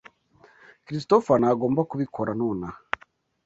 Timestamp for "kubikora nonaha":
1.89-2.79